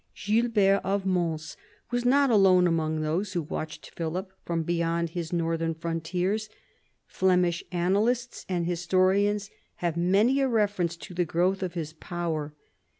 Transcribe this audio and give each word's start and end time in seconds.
Gilbert 0.15 0.81
of 0.83 1.05
Mons 1.05 1.55
was 1.91 2.03
not 2.05 2.31
alone 2.31 2.65
among 2.65 3.01
those 3.01 3.33
who 3.33 3.43
watched 3.43 3.91
Philip 3.93 4.33
from 4.43 4.63
beyond 4.63 5.11
his 5.11 5.31
northern 5.31 5.75
frontiers. 5.75 6.49
Flemish 7.05 7.63
annalists 7.71 8.43
and 8.49 8.65
historians 8.65 9.51
have 9.75 9.95
many 9.97 10.39
a 10.39 10.47
reference 10.47 10.95
to 10.97 11.13
the 11.13 11.23
growth 11.23 11.61
of 11.61 11.75
his 11.75 11.93
power. 11.93 12.51